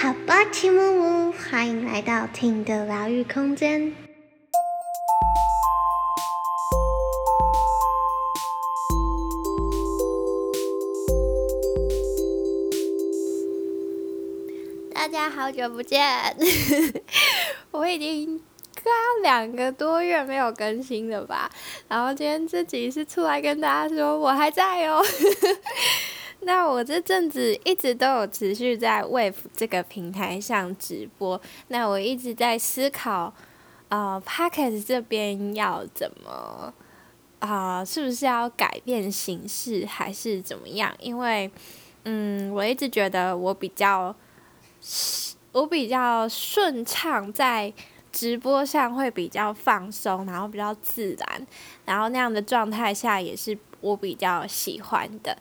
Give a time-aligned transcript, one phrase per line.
[0.00, 3.92] 好吧，齐木木，欢迎来到听的疗愈空间。
[14.94, 16.06] 大家好久不见，
[17.72, 18.40] 我已经
[18.76, 21.50] 刚两个多月没有更新了吧？
[21.88, 25.04] 然后今天这集是出来跟大家说我还在哦。
[26.42, 31.40] 那我这阵子一直都有持续在 Wave 这个平台上直播。
[31.68, 33.34] 那我一直在思考，
[33.88, 36.72] 呃，Packet 这边要怎么
[37.40, 37.84] 啊？
[37.84, 40.94] 是不是要改变形式，还是怎么样？
[41.00, 41.50] 因为，
[42.04, 44.14] 嗯，我一直觉得我比较，
[45.52, 47.72] 我比较顺畅，在
[48.12, 51.46] 直播上会比较放松，然后比较自然，
[51.84, 55.36] 然后那样的状态下也是我比较喜欢的。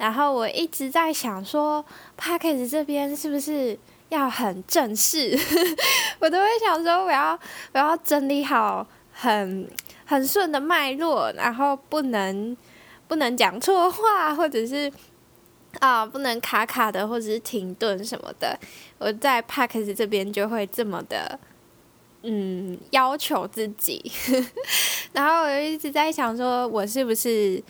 [0.00, 1.84] 然后我一直在想说
[2.16, 5.38] p a c k a g e 这边是不是要很正式？
[6.18, 7.38] 我都会想说，我要
[7.74, 9.68] 我要整理好很
[10.06, 12.56] 很顺的脉络，然后不能
[13.06, 14.90] 不能讲错话，或者是
[15.80, 18.58] 啊不能卡卡的，或者是停顿什么的。
[18.96, 21.38] 我在 p a c k a g e 这边就会这么的
[22.22, 24.10] 嗯要求自己，
[25.12, 27.62] 然后我就一直在想说，我是不是？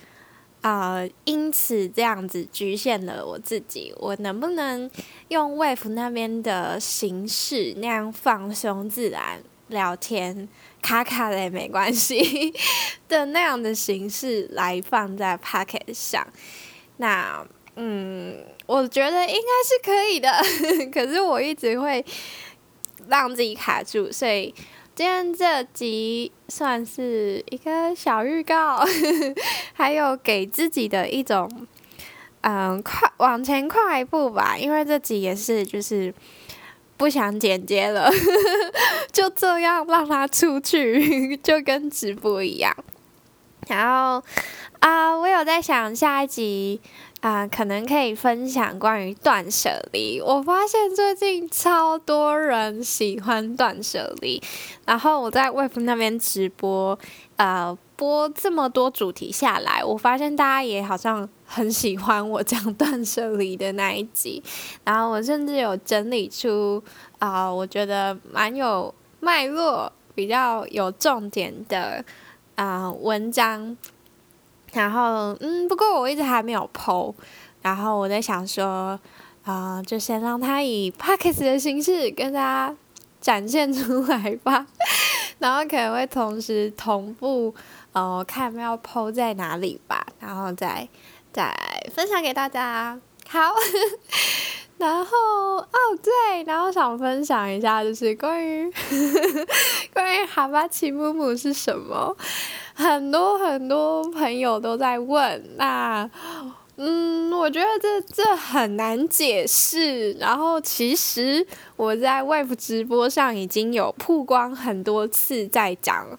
[0.62, 4.90] 啊，因此这样子局限了我自己，我能不能
[5.28, 10.46] 用 Wave 那边的形式那样放松自然聊天，
[10.82, 12.52] 卡卡的也没关系
[13.08, 16.26] 的那样的形式来放在 Pocket 上？
[16.98, 17.42] 那
[17.76, 20.30] 嗯，我觉得应该是可以的，
[20.92, 22.04] 可是我一直会
[23.08, 24.54] 让自己卡住，所以。
[25.00, 28.84] 今天这集算是一个小预告，
[29.72, 31.50] 还有给自己的一种
[32.42, 34.58] 嗯快往前快一步吧。
[34.58, 36.12] 因为这集也是就是
[36.98, 38.10] 不想剪接了，
[39.10, 42.76] 就这样让它出去， 就跟直播一样。
[43.68, 44.22] 然后
[44.80, 46.78] 啊，我有在想下一集。
[47.20, 50.18] 啊，可能可以分享关于断舍离。
[50.20, 54.42] 我发现最近超多人喜欢断舍离，
[54.86, 56.98] 然后我在 Wave 那边直播，
[57.36, 64.42] 呃，播这么多主题下来，我发现大家也好像很喜欢我讲断舍离的那一集。
[64.82, 66.82] 然后我甚至有整理出
[67.18, 72.02] 啊，我觉得蛮有脉络、比较有重点的
[72.54, 73.76] 啊文章。
[74.72, 77.12] 然后，嗯，不过我一直还没有剖，
[77.62, 78.98] 然后我在想说，
[79.44, 82.76] 啊，就先让他以 p o c k e t 的形式跟大家
[83.20, 84.66] 展现出来吧，
[85.40, 87.54] 然后可能会同时同步，
[87.92, 90.88] 呃，看要剖在哪里吧，然后再
[91.32, 91.52] 再
[91.94, 92.98] 分享给大家。
[93.28, 93.52] 好，
[94.78, 95.16] 然后
[95.58, 95.68] 哦
[96.02, 98.68] 对，然后想分享一下，就是关于
[99.94, 102.16] 关于哈巴奇木木是什么。
[102.80, 106.10] 很多很多朋友都在问，那，
[106.76, 110.12] 嗯，我觉得这这很难解释。
[110.12, 111.46] 然后其实
[111.76, 116.18] 我在 Wave 直播上已经有曝光很多次，在讲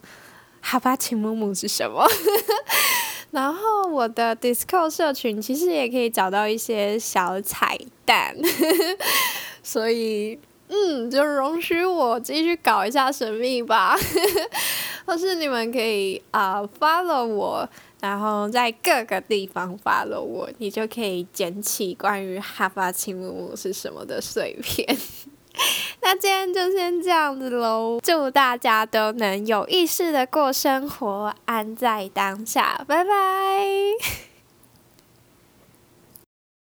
[0.61, 2.05] 哈巴奇木木是什么。
[3.31, 8.35] 然后我的 d i s c o 社群其实也可以找到一些小彩蛋，
[9.63, 10.37] 所以。
[10.73, 13.93] 嗯，就容许我继续搞一下神秘吧，
[15.05, 17.67] 或是你们可以啊 follow 我，
[17.99, 24.97] 然后在各个地方 follow 我，你就可以捡起关于哈巴青木木是什么的碎片。
[26.01, 34.30] 那今天就先这样子喽，祝大家都能有意识的过生活，安在当下，拜拜。